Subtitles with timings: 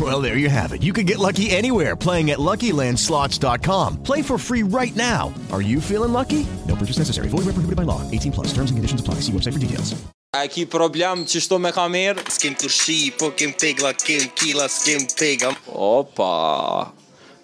[0.00, 0.82] Well, there you have it.
[0.82, 4.02] You can get lucky anywhere playing at LuckyLandSlots.com.
[4.02, 5.32] Play for free right now.
[5.50, 6.46] Are you feeling lucky?
[6.68, 7.28] No purchase necessary.
[7.30, 8.02] Void where prohibited by law.
[8.12, 8.48] 18 plus.
[8.52, 9.20] Terms and conditions apply.
[9.24, 9.94] See website for details.
[10.36, 12.18] A ki problem që shto me kamer?
[12.28, 15.54] S'kem kërshi, po kem tegla, kem kila, s'kem tegla.
[15.72, 16.90] Opa!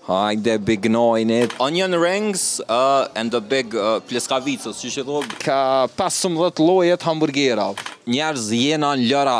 [0.05, 1.55] Hajde, big nojnë it.
[1.63, 5.41] Onion rings uh, and a big uh, pleskavicës, që që thobë?
[5.47, 5.61] Ka
[5.97, 7.71] 15 lojet hamburgera.
[8.11, 9.39] Njerëz jena në lëra,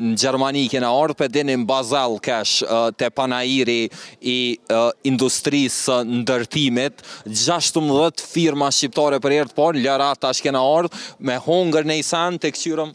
[0.00, 2.62] në Gjermani kena ardhë, për dini në Bazel kesh
[2.98, 3.90] të panajiri
[4.34, 4.38] i
[5.10, 11.98] industrisë ndërtimit, 16 firma shqiptare për ertë por, lërat tash kena ardhë, me hongër në
[12.04, 12.94] isan të këqyrëm,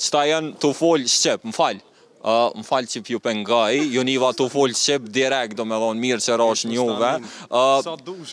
[0.00, 1.86] qëta janë të folë shqep, më falë
[2.20, 6.20] më falë që pju pengaj, ju një të full qep direkt, do me dhonë mirë
[6.24, 7.12] që rosh njove.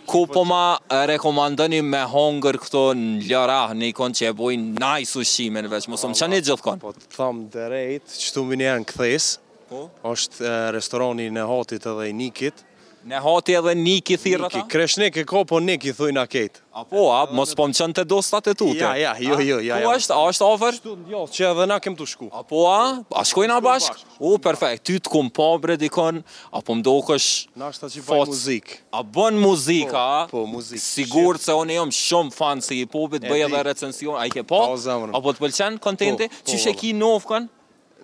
[0.05, 5.05] ku po ma rekomandoni me hongër këto në Ljarah, në konë që e boj naj
[5.05, 6.79] sushime në veç, më sëmë që një gjithë konë?
[6.81, 12.13] Po të thamë direkt, që tu më një në është restorani në hotit edhe i
[12.15, 12.61] nikit,
[13.07, 14.57] Ne hati edhe niki thirë ata?
[14.57, 16.59] Niki, kreshnik e ko, po niki thujna ketë.
[16.81, 18.81] Apo, a, më s'pon qënë të dostat e tute?
[18.83, 19.87] Ja, ja, jo, jo, ja, ja.
[19.87, 20.75] Ku është, a është ofër?
[20.81, 22.27] Shtu ndjohë, që edhe na kem të shku.
[22.35, 22.81] Apo, a,
[23.15, 24.03] a shkojnë a bashkë?
[24.27, 26.19] U, perfekt, ty të kumë pobre dikon,
[26.59, 27.55] apo më dokë është...
[27.63, 28.77] Na është ta që bëjë muzikë.
[28.99, 30.29] A bën muzikë, po, a?
[30.33, 30.83] Po, muzikë.
[30.89, 34.43] Sigur se unë jam shumë fan si i popit, bëjë edhe recensionë, a i ke
[34.43, 34.65] po?
[34.75, 34.99] po?
[35.21, 36.27] Apo të pëlqenë po, kontente?
[36.43, 37.53] Që e ki në kanë?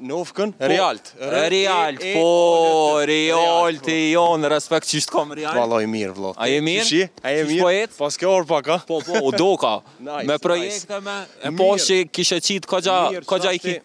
[0.02, 0.52] Në ofkën?
[0.66, 1.12] Realt.
[1.46, 5.58] Realt, po, realti, e jon, respekt që shtë kom realt.
[5.60, 6.32] Valo i mirë, vlo.
[6.40, 6.86] A e mirë?
[6.88, 7.04] Qishi?
[7.22, 7.60] A e mirë?
[7.62, 7.62] Qish
[7.94, 8.78] po Pas ke orë pak, a?
[8.90, 9.76] Po, po, u doka.
[10.00, 11.04] nice, me projekte nice.
[11.06, 11.18] me...
[11.50, 12.98] E po që kishe qitë këgja,
[13.30, 13.76] këgja i ki...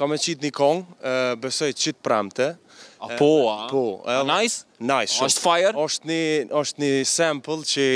[0.00, 2.50] Ka me qitë një kongë, besoj qitë premte.
[3.00, 3.64] A po, a?
[3.72, 3.86] Po.
[4.28, 4.66] nice?
[4.76, 5.16] Nice.
[5.16, 5.40] Shumë.
[5.40, 5.72] fire?
[5.86, 6.20] Oshtë një,
[6.60, 7.88] oshtë një sample që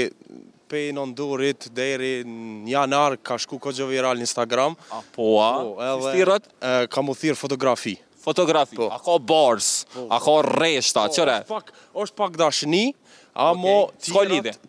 [0.75, 4.75] pej në ndurit, deri në janar, ka shku ko gjë viral në Instagram.
[4.91, 6.51] A, po, a, si stirat?
[6.95, 7.95] Ka mu thirë fotografi.
[8.25, 8.87] Fotografi, po.
[8.89, 10.07] a ka bars, po.
[10.09, 11.39] a ka reshta, po, qëre?
[12.05, 12.85] Është pak dashni,
[13.37, 13.75] a mo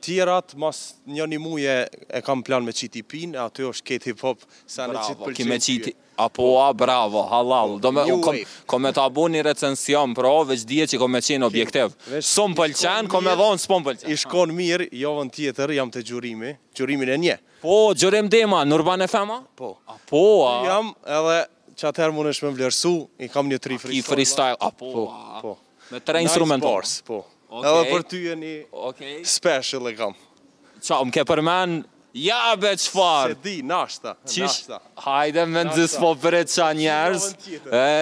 [0.03, 4.43] tjerat, mas një një muje e kam plan me qiti pin, aty është këti pop,
[4.69, 8.01] sa në qitë Kime qiti Apo, a, bravo, halal, do me,
[8.65, 11.95] kom me ta bu një recension, pro, o, veç dje që kom me qenë objektiv.
[12.23, 14.13] Së më pëlqen, kom me dhonë, së më pëlqen.
[14.13, 17.35] I shkon mirë, javën tjetër, jam të gjurimi, gjurimin e nje.
[17.63, 19.73] Po, gjurim Dema, në Urban fm Po.
[19.91, 20.53] Apo, a.
[20.69, 21.37] Jam, edhe
[21.75, 24.05] që atëherë mund është me vlerësu, i kam një tri freestyle.
[24.05, 25.41] Tri freestyle, apo, po, a.
[25.43, 25.55] Po.
[25.91, 26.99] Me tre instrumentars.
[27.05, 27.23] Po.
[27.59, 30.15] Edhe për ty e një special e kam.
[30.85, 31.83] Qa, më ke përmenë.
[32.15, 33.33] Ja, be qëfar.
[33.35, 34.61] Se di, nashta, Qish,
[35.03, 37.25] Hajde, me nëzis po përreqa qa njerës,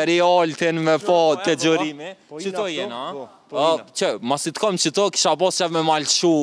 [0.05, 2.09] rioltin me po të gjërimi.
[2.37, 2.99] Që to jena?
[3.15, 6.33] Po, po, po që, ma si të kom që to kisha bos që me malqu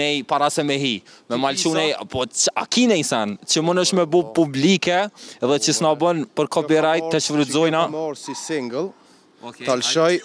[0.00, 0.96] nej para se me hi.
[1.30, 4.34] Me malqu nej, po që, a ki nej sen, që më nësh me bu po.
[4.42, 4.98] publike
[5.46, 7.86] dhe që s'na bën për copyright të shvrydzojna.
[7.86, 8.88] Që morë si single,
[9.62, 10.16] talshoj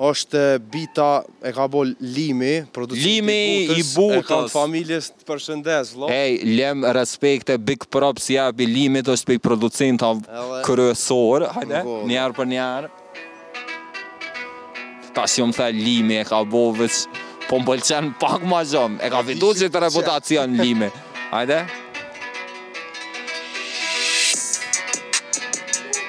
[0.00, 0.40] është
[0.72, 1.08] bita,
[1.44, 6.08] e ka bol Limi, producenti Limi, i Butës, i e ka familjes të përshëndes, lo?
[6.08, 10.10] Ej, lem e big props, ja, bi Limit është pe i producenta
[10.64, 12.90] kërësor, hajde, njerë për njerë.
[15.14, 17.02] Ta si më the, Limi e ka bovës,
[17.50, 20.88] po më pëlqen pak ma zhëm, e ka vitu që të reputacion Limi,
[21.34, 21.60] hajde.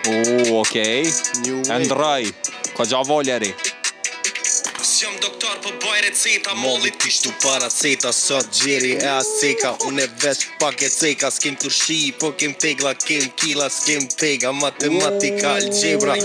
[0.01, 1.69] Uuu, okej, okay.
[1.75, 2.31] endraj,
[2.77, 3.51] ka gjavolleri
[5.03, 10.03] jam doktor për po baj receta Molli ti para seta Sot gjeri e aseka Unë
[10.03, 14.51] e veç pak e ceka S'kem kur shi, po kem tegla Kem kila, s'kem tega
[14.53, 16.17] Matematika, algebra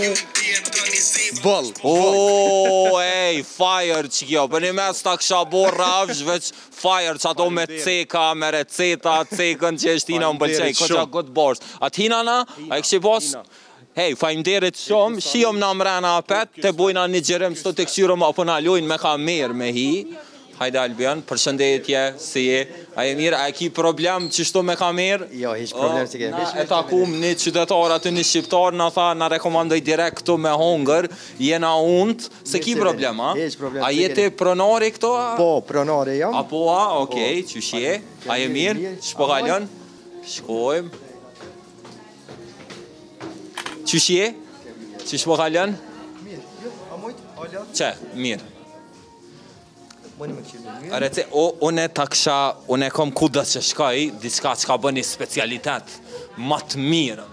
[1.42, 7.16] Bëll oh, ej, fire që kjo, për një mes të kësha bo rafsh, veç fire
[7.18, 11.34] që ato me ceka, me receta, cekën që është tina më bëllqej, këtë që këtë
[11.36, 11.66] borsht.
[11.86, 12.38] A tina na,
[12.70, 13.58] a e kështë i bost?
[13.96, 17.84] Hej, fajmë derit shumë, shihëm në mrena apet, të bujna një gjërim së të të
[17.88, 19.84] këshyrëm, apo në alojnë me ka mirë me hi.
[20.58, 22.58] Hajde Albion, përshëndetje, si je,
[22.92, 25.30] a e mirë, a e ki problem që shto me ka mirë?
[25.40, 26.42] Jo, hish problem që kemë.
[26.60, 31.08] E takum një qytetar atë një shqiptar, në tha, në rekomandoj direkt këtu me hongër,
[31.48, 33.32] jena undë, se ki problem, a?
[33.40, 35.14] Hish problem A jeti pronari këto?
[35.40, 36.36] Po, pronari jam.
[36.42, 37.50] Apo, a, okej, po.
[37.54, 37.96] që shje,
[38.28, 39.64] a e mirë, shpohalion,
[40.36, 40.96] shkojmë.
[43.96, 44.26] Qysh je?
[45.08, 45.72] Qysh po ka lënë?
[46.20, 47.76] Mirë, jo, a mojtë, a lënë?
[47.78, 47.86] Që,
[48.20, 48.50] mirë.
[50.18, 52.34] Mëni me këshirë A rete, o, une taksha,
[52.76, 55.94] une kom ku që shkaj, diska që ka bë një specialitet,
[56.52, 57.24] matë mirë.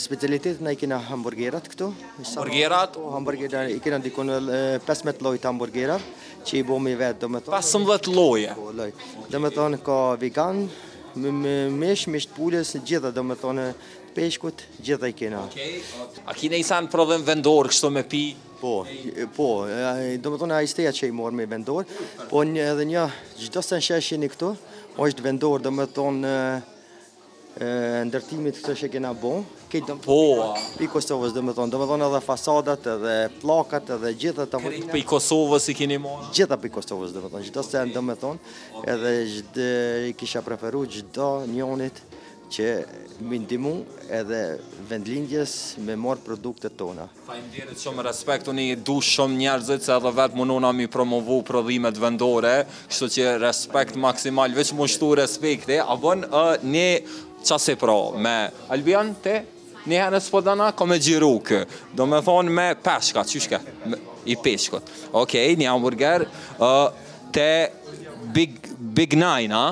[0.00, 1.90] Specialitet në i kena hamburgerat këtu.
[2.24, 2.96] Hamburgerat?
[2.96, 4.32] Po, hamburgerat, i kena dikon
[4.86, 6.08] 15 lojt hamburgerat,
[6.48, 7.60] që i bomi vetë, do me thonë.
[7.76, 8.56] 15 loje?
[8.56, 8.72] Po,
[9.28, 10.64] Do me thonë, ka vegan,
[11.16, 13.68] me mish, mish të pulles, gjitha, do me thonë,
[14.14, 15.44] peshkut, gjitha i kena.
[16.24, 18.24] A kine i sa prodhen vendor vendorë kështu me pi?
[18.62, 18.84] Po,
[19.34, 19.46] po,
[20.22, 23.06] do më tonë a i steja që i morë me vendorë, po një edhe një,
[23.40, 24.52] gjithdo se në sheshin i këtu,
[25.00, 26.34] o është vendorë, do më tonë,
[28.06, 29.32] ndërtimit këtë që kena bo,
[30.06, 30.18] po,
[30.78, 34.62] i Kosovës, dhe me thonë, dhe me thonë edhe fasadat, edhe plakat, edhe gjitha të
[34.62, 34.92] mërinat.
[34.94, 36.30] Për i Kosovës i keni mërë?
[36.36, 38.56] Gjitha për i Kosovës, dhe me thonë, gjitha se, dhe me thonë,
[38.94, 39.68] edhe
[40.06, 41.98] i kisha preferu gjitha njonit,
[42.54, 42.68] që
[43.28, 43.70] më ndimu
[44.14, 44.40] edhe
[44.90, 45.54] vendlingjes
[45.86, 47.06] me marë produktet tona.
[47.26, 51.40] Fajmë shumë respekt, unë i du shumë njerëzit se edhe vetë më nuna mi promovu
[51.48, 52.54] prodhimet vendore,
[52.90, 56.26] kështu që respekt maksimal, veç më shtu respekti, a bën
[56.72, 56.86] një
[57.48, 58.36] qasi pro me
[58.74, 59.38] Albion, te?
[59.88, 61.64] Një herë së podana, ka me gjirukë,
[61.98, 63.58] do me thonë me peshka, qyshke?
[64.30, 64.90] I peshkot.
[65.18, 66.22] Okej, një hamburger,
[66.62, 66.92] uh,
[67.34, 67.48] te
[68.36, 69.64] big, big nine, a?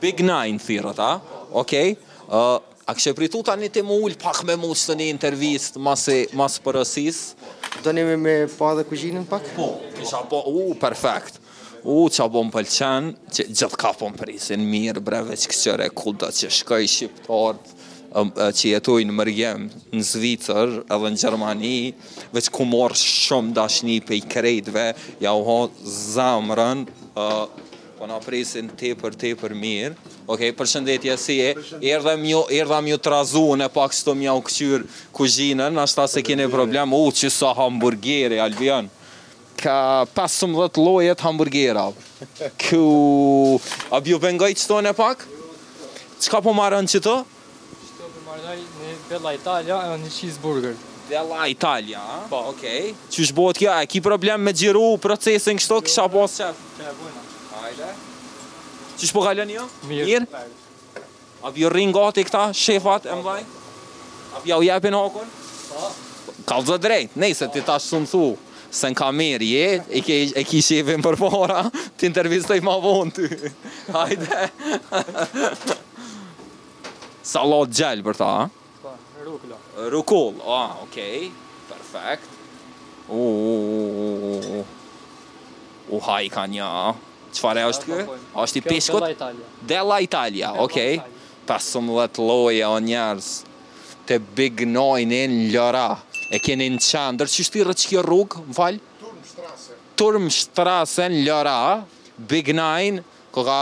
[0.00, 1.12] Big nine, thirët, a?
[1.52, 1.94] Okej,
[2.28, 2.60] a
[2.94, 3.82] kështë e pritu ta një të
[4.18, 7.34] pak me mu së të një intervjist mas për rësis?
[7.82, 9.42] Do një me pa dhe kuzhinën pak?
[9.54, 9.66] Po,
[9.98, 11.38] kësha po, u, perfekt.
[11.86, 15.36] U, që a bo po më pëlqen, që gjithë ka po më prisin mirë breve
[15.38, 17.74] që kështë qëre kuda që shkoj shqiptarët
[18.56, 21.74] që jetuj në mërgjem në Zvitër edhe në Gjermani,
[22.34, 24.86] veç ku morë shumë dashni pe i krejtve,
[25.22, 25.66] ja uho
[26.14, 30.05] zamrën, po në presin te për te për mirë.
[30.26, 31.50] Ok, përshëndetje si e,
[31.86, 32.24] Erdhëm
[32.90, 36.48] dhe të razun e pak që të mja u këqyrë kushinën, ashtë ta se kene
[36.50, 36.94] problem.
[36.98, 38.88] U, që sa hamburgeri, Albion,
[39.60, 39.76] ka
[40.18, 41.84] 15 lojet hamburgera.
[42.64, 42.82] Ku
[43.94, 45.22] A bëjë bëngaj që ton pak?
[46.18, 47.14] Që ka po marrën që të?
[47.84, 50.74] Që të po marrën në Bella Italia, e një cheeseburger.
[51.06, 52.18] Bella Italia, a?
[52.32, 52.64] Po, ok.
[53.14, 56.50] Që është kjo, kja, e ki problem me gjiru procesin këto, kështë a bësë që...
[56.50, 58.05] Kështë a bëjnë, a.
[58.96, 59.64] Qish po kalen jo?
[59.90, 60.24] Mirë.
[61.44, 63.40] A vjo rrinë gati këta, shefat, e mbaj?
[64.36, 65.28] A vjo jepin hakon?
[65.70, 65.92] Ka
[66.46, 68.22] Kalë dhe drejt, se ti tash shumë thu,
[68.72, 69.64] se në kamer je,
[69.98, 71.60] e ki, e ki shefin për para,
[71.98, 73.52] ti intervistoj ma vonë ty.
[73.94, 74.38] Hajde.
[77.26, 78.30] Salat gjelë për ta,
[79.26, 79.50] Rukull.
[79.50, 80.46] Pa, rukullo.
[80.46, 81.68] a, ah, okej, okay.
[81.68, 82.28] perfekt.
[83.10, 83.50] Uuuu.
[83.50, 85.98] Uh, uh, uh, uh, uh.
[86.06, 86.84] uh, ka një, a?
[87.36, 88.16] Çfarë është ky?
[88.44, 89.24] Është i piskut
[89.68, 90.54] Della Italia.
[90.64, 91.00] Okej.
[91.46, 93.32] Pas som loja on jars.
[94.08, 95.90] Te big nine in Lora.
[96.34, 98.78] E keni në qandër, qështë shtirë që kjo rrugë, më falj?
[99.98, 100.88] Turm Shtrasë.
[100.96, 101.84] Turm Lora,
[102.30, 103.60] Big Nine, ku ka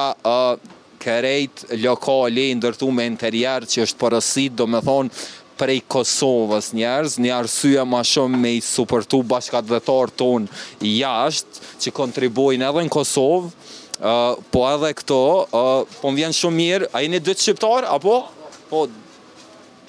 [1.05, 5.13] kërejt lokali ndërtu me interjerë që është përësit, do me thonë,
[5.58, 11.63] prej Kosovës njerëz, një arsye ma shumë me i supertu bashkat dhe torë tonë jashtë,
[11.82, 13.53] që kontribuojnë edhe në Kosovë,
[14.51, 15.19] po edhe këto,
[15.53, 18.17] po më vjenë shumë mirë, a jeni dytë shqiptar, apo?
[18.70, 18.84] Po,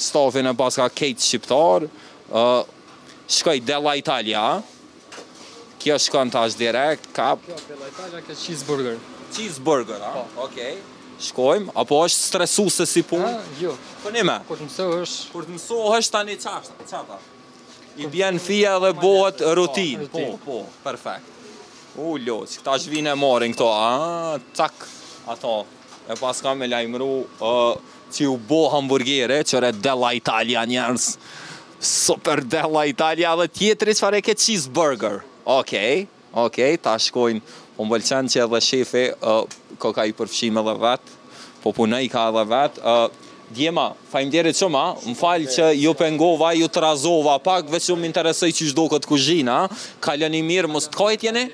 [0.05, 1.87] stafin e pas kejtë shqiptar,
[3.39, 4.45] shkoj Della Italia,
[5.81, 7.41] kjo në tash direkt, kap.
[7.49, 8.99] Kjo, Della Italia, kjo cheeseburger.
[9.35, 10.13] Cheeseburger, a?
[10.21, 10.75] Po, okej.
[10.75, 10.91] Okay.
[11.19, 13.27] Shkojmë, apo është stresu se si punë?
[13.37, 13.71] Ah, jo,
[14.03, 14.35] Po një me.
[14.49, 14.67] Kur të
[14.97, 15.29] është...
[15.31, 17.19] Kur të mësoh është ta një qashtë, qata.
[18.03, 20.09] I bjenë fia dhe bohet po, rutinë.
[20.11, 21.31] Po, po, perfekt.
[21.95, 24.85] U, loqë, këta është vinë e marrin këto, a, cak,
[25.31, 25.55] ato.
[26.11, 27.11] E pas kam e lajmëru,
[28.13, 31.07] që ju bo hamburgere, që re Della Italia njërës.
[31.79, 35.21] Super Della Italia dhe tjetëri që fare ke cheeseburger.
[35.61, 36.03] Okej,
[36.43, 37.61] okej, ta shkojnë.
[37.75, 39.09] Unë bëllë qenë që edhe shefe
[39.79, 41.15] ko ka i përfshim edhe vetë,
[41.63, 42.83] po puna i ka edhe vetë.
[42.95, 47.91] Uh, djema, fajmderit që ma, më falë që ju pengova, ju të razova, pak veç
[47.99, 49.57] më interesoj që shdo këtë kuzhina,
[50.07, 51.45] kalën i mirë, mos të kajtë jene?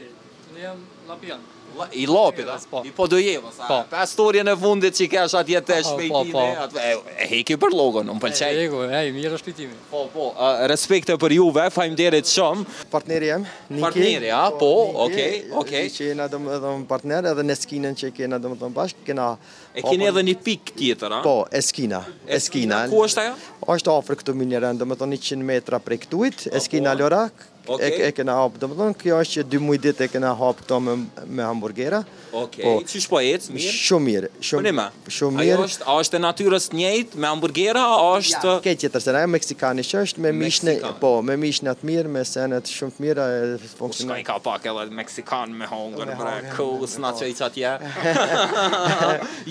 [0.51, 1.47] Në jem
[1.93, 2.81] I lopit, po.
[2.85, 3.77] i po dojevë, po.
[3.89, 7.13] pa storje në fundit që i kesh atje të shpejtime, po, po, po.
[7.13, 8.51] e, heki për logon, më pëlqej.
[8.51, 9.77] E heku, e, mirë shpejtime.
[9.91, 12.65] Po, po, uh, respekte për juve, fajmë derit shumë.
[12.91, 13.83] Partneri jem, Niki.
[13.85, 14.71] Partneri, ja, po,
[15.07, 15.89] okej, okej.
[15.95, 18.77] Që i dëmë dhe më partner, edhe në skinën që i kena dëmë dhe më
[18.81, 19.29] bashkë, kena...
[19.71, 21.21] E keni edhe një pik tjetër, a?
[21.23, 22.01] Po, eskina,
[22.39, 22.81] eskina.
[22.91, 23.39] Ku është ajo?
[23.71, 27.85] është ofrë këtu minjerën, me dhe 100 metra prej këtuit, e Lorak, Okay.
[27.87, 28.55] Ek, ek na hop.
[28.57, 30.95] Domthon kjo është që dy muj ditë e kena hap këto me
[31.29, 32.01] me hamburgera.
[32.33, 32.63] Okej.
[32.63, 33.73] po, Çish po ecë mirë?
[33.75, 34.29] Shumë mirë.
[34.47, 34.85] Shumë mirë.
[35.11, 35.65] Shumë mirë.
[35.67, 38.55] Është është natyrës së njëjtë me hamburgera, a është ja.
[38.65, 40.71] keq tjetër se na meksikani që është me mishin,
[41.03, 44.23] po, me mishin atë mirë, me senet shumë të mira, e funksionon.
[44.25, 47.75] Ka pak edhe meksikan me hunger, me bra, cool, snatch it at ya.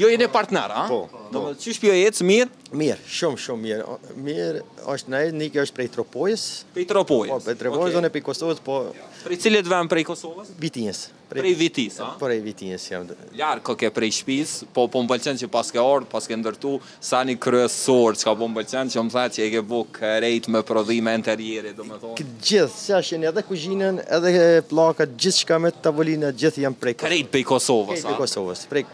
[0.00, 0.86] Jo i ne partner, a?
[0.90, 1.02] Po.
[1.12, 1.26] po.
[1.30, 2.56] Domthon çish po ecë mirë?
[2.80, 3.98] Mirë, shumë shumë mirë.
[4.30, 4.62] Mirë,
[4.94, 6.46] është na nikë është prej Tropojës.
[6.74, 7.32] Prej Tropojës.
[7.34, 8.80] Po, prej Tropojës në për Kosovës, po...
[9.24, 10.50] Prej cilët vend prej Kosovës?
[10.60, 11.06] Vitinës.
[11.30, 12.08] Prej, vitinës, a?
[12.18, 13.04] Prej vitinës, jam.
[13.38, 16.72] Ljarë këke prej shpis, po po mbëlqen që pas ke ordë, pas ke ndërtu,
[17.06, 19.84] sa një kryesor, që ka po mbëlqen që më tha që e ke bu
[20.24, 22.16] rejtë me prodhime interjeri, do më thonë.
[22.18, 24.42] Këtë gjithë, se është edhe kuzhinën, edhe
[24.72, 28.02] plakat, gjithë shka me tavolinë, gjithë jam prej Kosovës.
[28.02, 28.86] prej Kosovës, Prej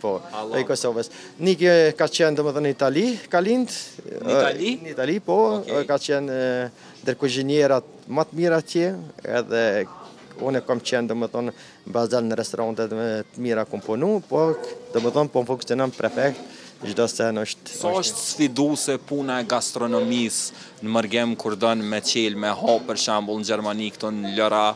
[0.00, 0.20] po,
[0.52, 1.10] prej Kosovës.
[1.98, 5.36] ka qenë, Itali, ka Itali, po,
[5.90, 8.84] ka qenë ndërkohë gjinierat më të mira që,
[9.40, 9.64] edhe
[10.48, 11.52] unë kam qenë domethënë
[11.94, 13.00] bazal në restorante të
[13.44, 14.48] mira ku punu, po
[14.94, 16.40] domethënë po funksionon prefekt,
[16.84, 22.00] çdo se në është so është sfiduese puna e gastronomisë në Mergem kur dënë me
[22.04, 24.66] çel me hap për shembull në Gjermani këto në Lëra,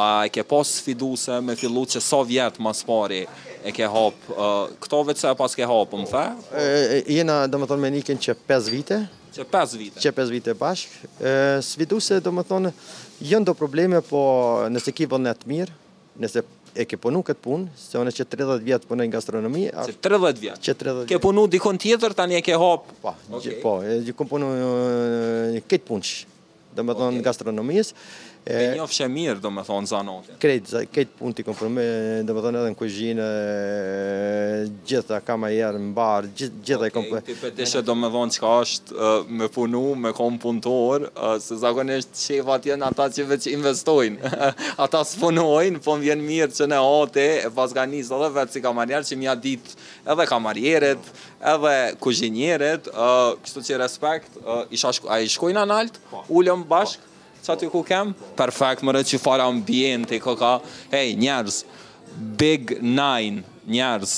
[0.00, 3.24] a e ke pas sfiduse me fillu të sa vjetë më së pari?
[3.60, 6.22] e ke hop, uh, këto vetë se pas ke hop, më fa?
[6.56, 8.96] E, jena, dhe më thonë, me nikën që 5 vite,
[9.30, 10.00] Që 5 vite.
[10.02, 11.10] Që 5 vite bashkë.
[11.62, 12.70] Svitu se do më thonë,
[13.30, 14.22] jënë do probleme, po
[14.74, 15.76] nëse ki vëllën e të mirë,
[16.24, 16.42] nëse
[16.80, 19.64] e ke punu këtë punë, se onë që 30 vjetë në gastronomi.
[19.74, 20.62] Që 30 vjetë?
[20.66, 21.12] Që 30 vjetë.
[21.14, 22.98] Ke punu dikon tjetër, tani e ke hopë?
[23.04, 24.16] Pa, po, po, e gjë
[25.62, 26.42] këtë punë që,
[26.78, 27.96] do më thonë, gastronomisë.
[28.48, 30.34] E një fshe mirë, do me thonë, zanotin.
[30.40, 31.82] Kretë, këtë punë të kompromë,
[32.24, 33.26] do me thonë edhe në kuzhinë,
[34.88, 36.06] gjitha kam e jërë në
[36.38, 37.20] gjithë gjitha e kompromë.
[37.26, 39.10] Ti për domethënë do me thonë është
[39.42, 41.04] me punu, me kom punëtor,
[41.44, 44.32] se zakonisht që i vatjen ata që vetë investojnë,
[44.86, 48.64] ata së punojnë, po më vjen mirë që ne ote, e pas edhe vetë si
[48.64, 49.76] kamarjerë që mja ditë
[50.14, 51.12] edhe kamarieret,
[51.54, 52.88] edhe kuzhinjerët,
[53.44, 54.64] kështu që respekt, a
[55.20, 56.24] i shkojnë analtë, po.
[56.68, 57.09] bashkë, po
[57.42, 58.12] sa ti ku kem?
[58.36, 60.56] Perfekt, më rëtë që fara ambienti, ko ka,
[60.92, 61.62] hej, njerës,
[62.40, 64.16] big nine, njerës,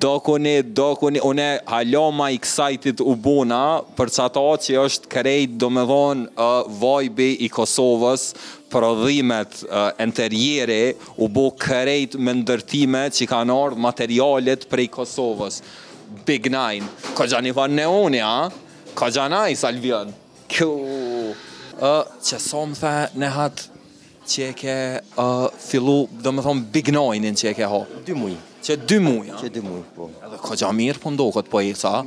[0.00, 3.60] do kune, do kune, une haloma i kësajtit u buna,
[3.98, 8.28] për që ato që është krejt, do me dhonë, uh, vojbi i Kosovës,
[8.72, 15.60] prodhimet uh, enterjere u bo kërejt me ndërtime që ka ordë materialet prej Kosovës.
[16.26, 16.88] Big Nine.
[17.18, 18.48] Ka gjani fa neoni, a?
[18.98, 20.10] Ka gjani, Salvion?
[20.50, 20.72] Kjo
[21.78, 23.68] që më the në hatë
[24.26, 24.76] që e ke
[25.62, 27.84] fillu, do më thonë, big nine që e ke ho?
[28.04, 28.32] Dy muj.
[28.66, 29.36] Që dy muj, ja?
[29.38, 30.08] Që dy muj, po.
[30.18, 32.00] Edhe ka gja mirë po ndo këtë po i sa,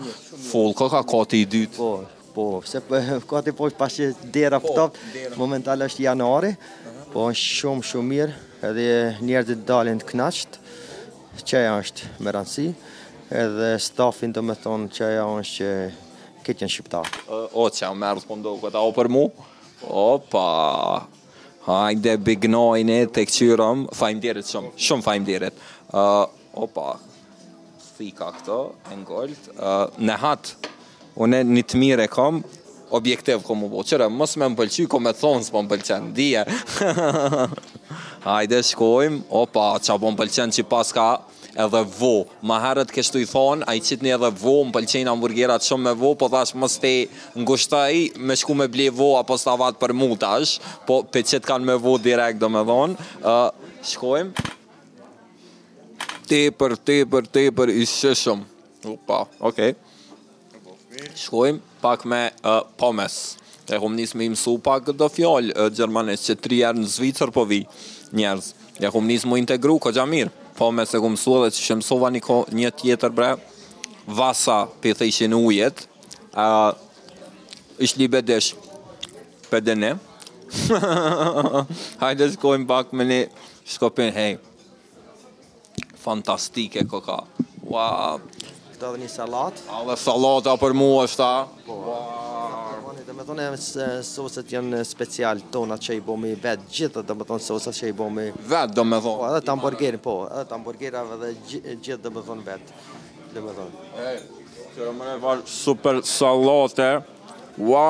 [0.50, 1.78] full ka ka kati i dytë.
[1.78, 2.04] Po,
[2.36, 2.96] po, se po,
[3.32, 6.52] kati po i pashë dera për po, pëtopt, momental është janari,
[7.14, 8.36] po është shumë shumë mirë,
[8.68, 8.90] edhe
[9.24, 10.60] njerëzit dalin të knashtë,
[11.46, 12.66] që e është më rëndësi,
[13.46, 17.24] edhe stafin do më thonë që e është që këtë në shqiptarë.
[17.56, 19.30] O, që e më të o për mu?
[19.88, 21.08] Opa!
[21.64, 23.86] Hajde, big të këqyrëm.
[23.96, 25.56] Fajmë dirit shumë, shumë faleminderit.
[25.56, 27.00] Ë, Uh, opa!
[27.98, 28.56] Fika këto,
[28.94, 29.48] engollt.
[29.58, 30.70] Uh, ne hatë,
[31.18, 32.44] une një të mire kom,
[32.94, 33.82] objektiv kom u bo.
[33.90, 35.80] Qëre, mos me më pëlqy, kom me thonë së po më
[38.28, 39.20] Hajde, shkojmë.
[39.32, 41.10] Opa, qa po më pëlqen që ka
[41.64, 42.14] edhe vo.
[42.42, 45.94] Ma herët kështu i thonë, a i qitë edhe vo, më pëlqenë hamburgerat shumë me
[46.02, 46.92] vo, po thash më ste
[47.48, 51.70] gushtaj, me shku me ble vo, apo stavat për mu tash, po pe qitë kanë
[51.72, 53.10] me vo direkt, do me thonë.
[53.94, 54.48] shkojmë.
[56.30, 58.42] Tepër, tepër, tepër, i shëshëm.
[58.94, 59.74] Opa, okej.
[59.74, 61.18] Okay.
[61.18, 62.24] Shkojmë pak me
[62.80, 63.16] pomes.
[63.70, 67.30] E hum nis me imsu pak do fjoll uh, Gjermanes që tri jarë në Zvicër
[67.36, 67.60] po vi
[68.18, 68.48] njerëz.
[68.82, 72.12] E hum nis mu integru, ko gjamirë po me se ku mësua dhe që shëmësova
[72.14, 73.30] një, ko, një tjetër bre,
[74.18, 75.86] vasa për të ishin ujet,
[76.36, 76.74] uh,
[77.80, 78.50] ishtë li bedesh
[79.50, 79.94] për dëne,
[82.04, 83.20] hajde shkojmë pak me një
[83.72, 84.36] shkopin, hej,
[86.04, 87.22] fantastike ko ka,
[87.64, 88.20] wow,
[88.74, 91.32] këta dhe një salat, a dhe salata për mua është ta,
[91.70, 92.29] po, wow,
[93.20, 97.44] me thonë e sosët janë special tona që i bomi vetë gjithë, dhe me thonë
[97.44, 98.30] sosët që i bomi...
[98.32, 99.08] Vetë, do me thonë.
[99.20, 102.80] Po, edhe të hamburgerin, po, edhe të hamburgerave dhe gjithë, dhe me thonë vetë,
[103.36, 103.86] dhe me thonë.
[104.06, 104.16] E,
[104.78, 106.90] që rëmën e super salate,
[107.60, 107.86] wa...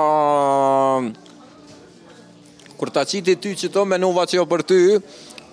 [2.80, 4.80] Kur ta qiti ty që të menuva që jo për ty,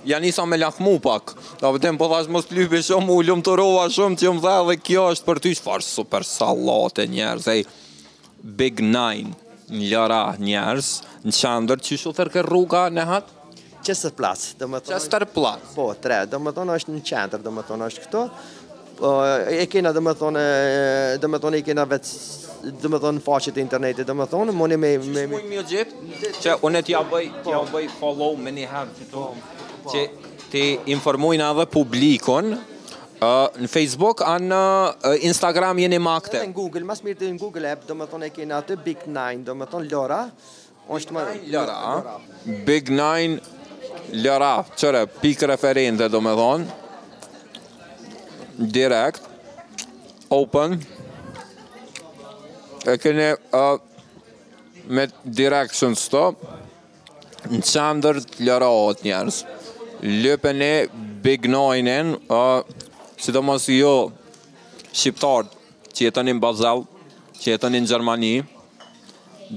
[0.09, 1.35] janë isa me lakmu pak.
[1.61, 4.79] Da vetëm po thash mos lypi shumë, u të rova shumë që më dhe dhe
[4.89, 7.65] kjo është për ty, që super salate njerë, zej,
[8.63, 9.35] big nine
[9.71, 10.91] në lëra njerës,
[11.27, 13.35] në qëndër, që shu thërë kërë rruga në hatë?
[13.87, 14.93] Që së plasë, dhe më thonë...
[14.97, 15.71] Që së tërë plasë?
[15.75, 18.23] Po, tre, dhe më thonë është në qëndër, dhe më thonë është këto,
[19.01, 19.11] po,
[19.61, 20.45] e kena dhe më thonë,
[21.23, 22.23] dhe më thonë e kena vetë,
[22.85, 24.93] dhe më thonë faqet e internetit, dhe më thonë, me...
[25.03, 27.43] Që shumë i mjë gjithë, që unë t'ja bëj, po.
[27.51, 29.29] t'ja bëj follow me një herë,
[29.93, 30.03] që
[30.51, 30.65] ti
[30.97, 32.55] informojnë edhe publikon,
[33.17, 34.59] Në Facebook, në
[35.25, 36.41] Instagram jeni më akte.
[36.45, 39.07] Në Google, mas mirë të në Google app, do më thonë e kene atë Big
[39.09, 40.25] Nine, do më thonë Lora.
[40.91, 42.19] Big Nine Lora.
[42.67, 43.41] Big Nine
[44.13, 46.77] Lora, qëre, pik referende do më thonë.
[48.77, 49.23] Direkt.
[50.33, 50.77] Open.
[52.87, 53.33] E kene
[54.93, 56.43] me direction stop.
[57.49, 58.69] Në qandër të Lora
[59.01, 59.41] të njerës.
[60.05, 60.75] Lëpën e
[61.25, 62.13] Big Nine-en,
[63.17, 64.11] si do mos jo
[64.93, 65.53] shqiptarët
[65.97, 66.83] që jetën në Bazel,
[67.41, 68.35] që jetën në Gjermani,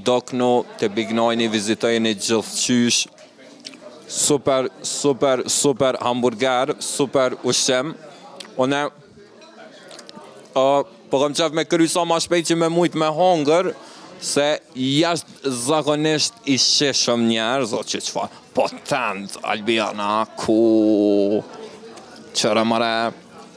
[0.07, 0.47] do këno
[0.79, 2.99] të bignojni, vizitojni gjithë qysh,
[4.07, 7.91] super, super, super hamburger, super ushqem,
[8.59, 8.81] one,
[10.55, 13.73] uh, po këmë me kërysa ma shpejt që me mujtë me hongër,
[14.23, 14.47] se
[14.79, 21.41] jashtë zakonisht i sheshëm njerë, zot që që fa, po tëndë, Albiana, ku,
[22.35, 22.93] qëra mëre,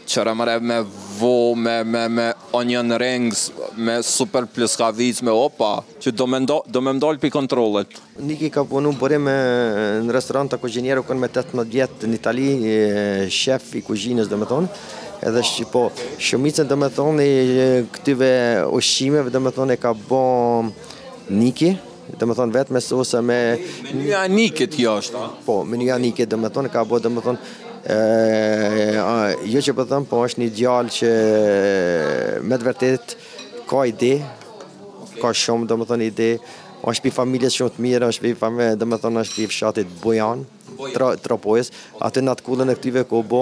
[0.08, 0.78] qëra më me
[1.18, 6.60] vo, me, me, onion rings, me super plus kaviz, me opa, që do me, ndo,
[6.66, 6.80] do
[7.20, 7.88] për kontrolet.
[8.18, 9.36] Niki ka punu më me
[10.06, 12.48] në restorant të kuzhinjeru, kënë me 18 vjetë në Itali,
[13.32, 14.68] shef i kuzhinës, do me thonë,
[15.26, 15.88] edhe shqipo.
[16.22, 17.30] Shumicën, do me thonë,
[17.94, 18.32] këtyve
[18.74, 20.24] ushqimeve, do me thonë, e ka bo
[21.32, 21.72] Niki,
[22.18, 23.38] dhe më thonë vetë me sosa me...
[23.86, 27.54] Menuja nikit jo është, Po, menuja nikit, dhe më thonë, ka bo, dhe më thonë,
[27.88, 31.08] Jo që për po them, po është një djalë që
[32.46, 33.14] me të vërtet
[33.68, 34.12] ka ide,
[35.18, 36.28] ka shumë, do më thënë ide,
[36.82, 40.46] është për familjes shumë të mirë, është për familjes shumë është për shatit Bojan,
[41.22, 41.68] Trapojës,
[42.02, 43.40] atë në atë kullën e këtive ku bo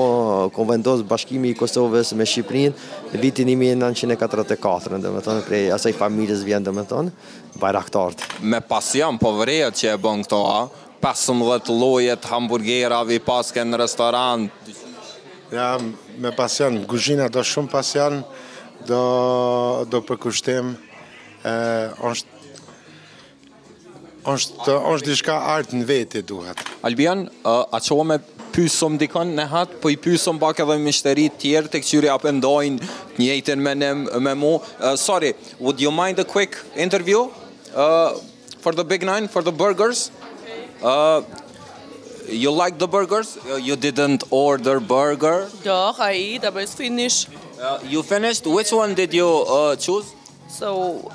[0.52, 2.74] konvendosë bashkimi i Kosovës me Shqiprinë,
[3.22, 8.32] vitin 1944, do më thënë, prej asaj familjes vjenë, do më thënë, bajraktartë.
[8.44, 10.58] Me pasion, po vrejët që e bënë këto a,
[11.00, 14.48] 15 lojet hamburgerave i paske në restoran.
[15.50, 15.78] Ja,
[16.20, 18.20] me pasion, guzhina do shumë pasion,
[18.86, 19.00] do,
[19.90, 20.74] do përkushtim,
[21.42, 21.54] e,
[22.10, 22.44] është,
[24.28, 26.60] është, është dishka artë në vetë duhet.
[26.86, 31.72] Albion, a që ome pysëm dikon në hatë, po i pysëm bak edhe mishteri tjerë
[31.72, 33.62] të këqyri apendojnë njëjtën
[34.20, 34.58] me, mu.
[35.00, 37.28] sorry, would you mind a quick interview
[38.60, 40.10] for the big nine, for the burgers?
[40.82, 41.22] Uh,
[42.28, 43.36] you like the burgers?
[43.46, 45.48] Uh, you didn't order burger?
[45.62, 47.28] Dog, I eat, but it's finished.
[47.58, 48.46] Yeah, uh, you finished.
[48.46, 49.44] Which one did you
[49.78, 50.12] choose?
[50.48, 51.12] So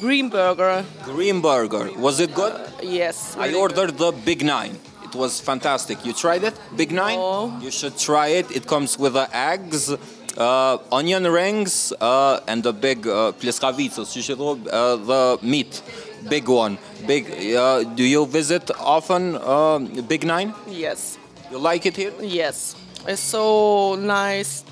[0.00, 0.84] green burger.
[1.04, 1.92] Green burger.
[1.98, 2.54] Was it good?
[2.82, 3.36] Yes.
[3.38, 4.76] I ordered the big nine.
[5.04, 6.04] It was fantastic.
[6.06, 6.58] You tried it?
[6.74, 7.18] Big nine?
[7.18, 7.58] Oh.
[7.62, 8.50] You should try it.
[8.56, 9.92] It comes with the eggs,
[10.36, 15.82] uh onion rings, uh and a big pleskavitsos, you should the meat.
[16.28, 16.78] big one.
[17.06, 17.24] Big.
[17.54, 20.54] Uh, do you visit often uh, Big Nine?
[20.68, 21.18] Yes.
[21.50, 22.12] You like it here?
[22.20, 22.74] Yes.
[23.06, 24.64] It's so nice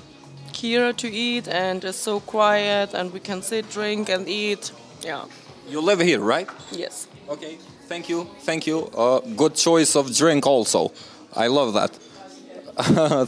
[0.53, 4.71] here to eat, and it's so quiet, and we can sit, drink, and eat.
[5.01, 5.25] Yeah.
[5.69, 6.49] You live here, right?
[6.71, 7.07] Yes.
[7.29, 7.57] Okay.
[7.87, 8.27] Thank you.
[8.41, 8.87] Thank you.
[8.87, 10.91] Uh, good choice of drink, also.
[11.35, 11.95] I love that.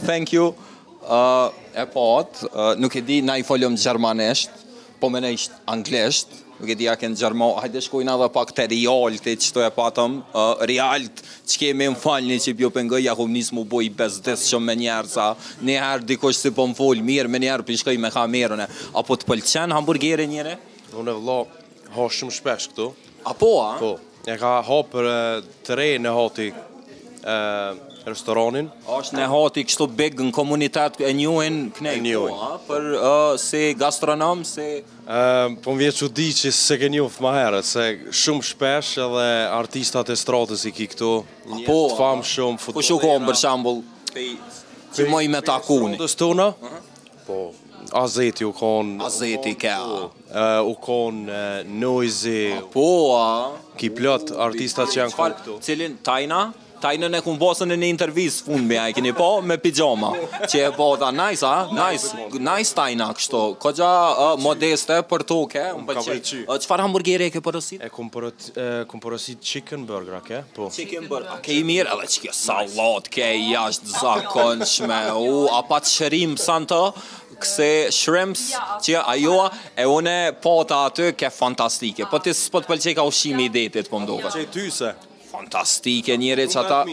[0.06, 0.54] Thank you.
[1.06, 4.50] Uh, e po atë, uh, nuk e di na i gjermanesht,
[5.00, 8.50] po me ne ishtë anglesht, nuk e di a kënë gjërmo, hajde shkojnë edhe pak
[8.56, 10.14] të realti, që të e patëm,
[10.70, 14.70] realt, që kemi më falni që pjo pëngë, ja kom njësë mu boj bezdes shumë
[14.70, 15.26] me njerë, sa
[15.68, 19.76] njerë dikosh si pëm po folë mirë, me njerë pishkoj me kamerën apo të pëlqenë
[19.76, 20.54] hamburgeri njëre?
[20.96, 21.38] Unë e vlo,
[21.96, 22.88] ha shumë shpesh këtu.
[23.28, 23.74] Apo, a?
[23.80, 23.92] Po,
[24.24, 25.10] e ka ha për
[25.68, 26.48] të rejë në hati,
[28.06, 28.68] restoranin.
[28.86, 31.96] Është ne hati kështu big në komunitet e njuhin knej.
[31.98, 32.36] E njuhin.
[32.36, 32.88] Po, për
[33.42, 34.66] se si gastronom, se...
[35.62, 37.84] po më vjetë që di që se ke njuf ma herët, se
[38.22, 39.26] shumë shpesh edhe
[39.58, 41.10] artistat e stratës i ki këtu.
[41.68, 42.80] Po, të famë shumë futbol.
[42.80, 43.78] Po shukon për shambull,
[44.96, 45.98] që moj me takuni.
[45.98, 46.82] Po, uh -huh.
[47.26, 47.40] po,
[47.96, 49.00] Azeti u konë...
[49.06, 49.76] Azeti ka...
[49.82, 52.54] U, u konë Noizi...
[52.72, 52.82] Po,
[53.20, 53.52] a...
[53.78, 55.58] Ki plët artistat që janë këtu.
[55.62, 56.52] Cilin, Tajna?
[56.82, 60.10] tajnën e kumë bosën e një intervjisë fundë me a e kini po me pijoma,
[60.48, 63.90] që e po dha nice, ha, nice, nice tajna kështu, ko gja
[64.42, 67.84] modeste për to, ke, më përqe, që farë hamburgeri e ke përësit?
[67.86, 70.68] E kumë përësit chicken burger, ke, po.
[70.74, 75.46] Chicken burger, a ke i mirë, edhe që kjo salat, ke i jashtë zakonshme, u,
[75.56, 76.82] a pa të shërim pësën të,
[77.36, 78.44] këse shrimps
[78.84, 79.40] që ajo
[79.76, 83.90] e une pota aty ke fantastike, po ti s'po të pëlqej ka ushimi i detit,
[83.92, 84.94] po më A Ti se
[85.36, 86.84] fantastike njëri që ata...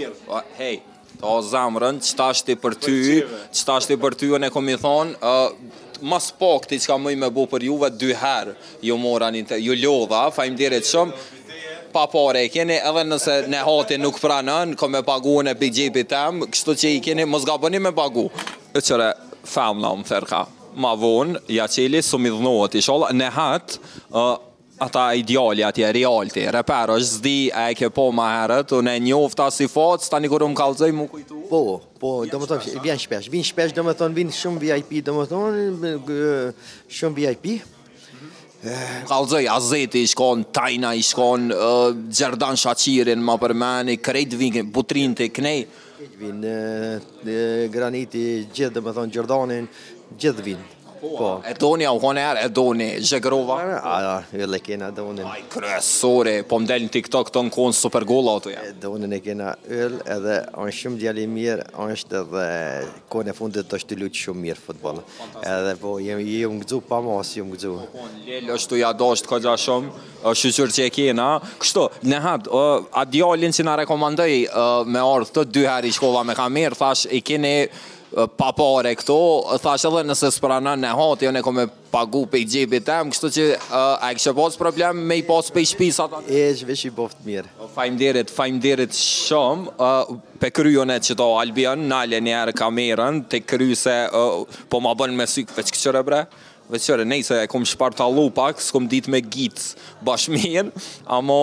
[0.59, 0.81] Hej,
[1.21, 2.97] ta zamrën, qëta është për ty,
[3.55, 5.35] qëta është për ty, në komi thonë,
[6.09, 8.57] mas pak që ka mëj me bu për juve, dy herë
[8.89, 11.27] ju mora një të, ju lodha, fajmë diret shumë,
[11.93, 15.71] pa pare i keni, edhe nëse ne hati nuk pranën, ka me pagu në për
[15.77, 18.25] gjepi tem, kështu që i keni, mos ga bëni me pagu.
[18.73, 19.11] E qëre,
[19.47, 20.41] femna më thërka,
[20.81, 23.77] ma vonë, ja qeli, su mi dhënohet, isholla, ne hatë,
[24.77, 29.41] ata ideali atje, realti, reper, është zdi e ke po ma herët, unë e njoft
[29.53, 31.43] si fotës, ta më kalëzëj mu kujtu?
[31.51, 31.61] Po,
[32.01, 35.13] po, do më thonë, vjen shpesh, vjen shpesh, do më thonë, vjen shumë VIP, do
[35.19, 35.93] më thonë,
[36.89, 37.45] shumë VIP.
[38.65, 41.49] Më kalëzëj, Azeti i shkon, Tajna i shkon,
[42.09, 45.65] Gjerdan Shachirin, ma përmeni, Krejt vinë, Butrin të Knej.
[46.19, 49.69] Krejt Graniti, gjithë, do më thonë, Gjerdanin,
[50.17, 50.79] gjithë vinë.
[51.03, 53.81] Po, po, e doni au honer, e doni zhegrova.
[53.83, 55.19] A, a, e le kena doni.
[55.19, 58.61] Ai, kresore, po më delin TikTok të në konë super gola ato ja.
[58.63, 62.45] E doni kena ëllë edhe është shumë djali mirë, është edhe
[63.11, 65.01] kone fundit është të lutë shumë mirë futbol.
[65.43, 67.75] Edhe po, jem, jem gëzu pa mos, jem gëzu.
[67.81, 70.93] Po, po, në lel është të ja do është këgja shumë, është që që e
[71.01, 71.27] kena.
[71.65, 72.63] Kështu, ne hadë,
[72.95, 74.31] a djallin që na rekomandoj
[74.87, 77.57] me ardh të dy heri shkova me kamerë, thash, i kene
[78.37, 79.15] pa pare këto,
[79.61, 83.09] thash edhe nëse s'prana në hati, unë jo në kome pagu pe i gjebi tem,
[83.13, 86.67] kështu që a e kështë pas problem me i pas pe i shpis E, që
[86.67, 87.49] vesh i boft mirë.
[87.75, 89.91] Fajmë dirit, fajmë dirit shumë,
[90.41, 93.95] pe kryon e që do Albion, nalje njerë kamerën, te kry se
[94.71, 96.19] po ma bën me sykë veç këqëre bre,
[96.73, 99.69] veç këqëre, nej se e kom shpartalu pak, s'kom dit me gjitë
[100.07, 100.69] bashmirë,
[101.09, 101.41] amo...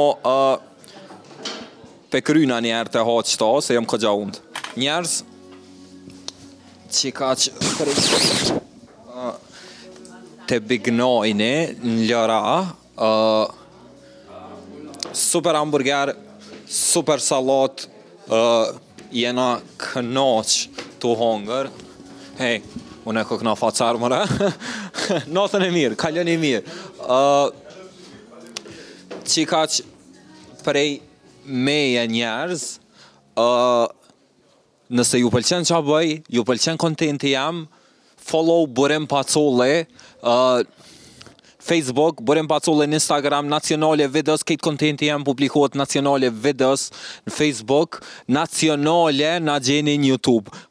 [2.10, 4.40] pe kryna njerë të haqë ta, se jëmë këgja undë.
[4.82, 5.12] Njerës,
[6.90, 8.58] që ka që kërështë
[10.50, 12.38] të bignojni në lëra,
[12.98, 14.32] uh,
[15.16, 16.10] super hamburger
[16.70, 17.84] super salat
[18.34, 18.72] uh,
[19.14, 20.56] jena kënoq
[21.02, 21.70] të hongër
[22.40, 22.56] hej,
[23.06, 24.24] unë e këkna facar mëre
[25.34, 26.76] notën e mirë, kalën e mirë
[27.06, 27.48] uh,
[29.30, 29.86] që ka që
[30.66, 30.88] prej
[31.46, 32.66] meje njerëz
[33.38, 33.86] uh,
[34.98, 37.62] nëse ju pëlqen qa bëj, ju pëlqen kontenti jam,
[38.18, 39.86] follow Borem Pacole,
[40.22, 40.62] uh,
[41.60, 46.86] Facebook, Borem Pacole në Instagram, nacionale videos, këtë kontenti jam publikohet nacionale videos
[47.28, 47.98] në Facebook,
[48.32, 50.69] nacionale në gjeni në Youtube.